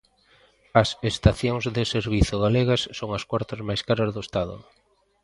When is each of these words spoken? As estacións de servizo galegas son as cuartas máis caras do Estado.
As 0.81 0.89
estacións 1.11 1.63
de 1.75 1.83
servizo 1.93 2.35
galegas 2.45 2.81
son 2.99 3.09
as 3.17 3.23
cuartas 3.29 3.59
máis 3.67 3.81
caras 3.87 4.11
do 4.15 4.21
Estado. 4.27 4.55